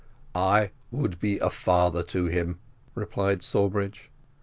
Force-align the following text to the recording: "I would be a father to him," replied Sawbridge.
"I 0.33 0.71
would 0.89 1.19
be 1.19 1.37
a 1.37 1.51
father 1.51 2.01
to 2.05 2.25
him," 2.25 2.57
replied 2.95 3.43
Sawbridge. 3.43 4.09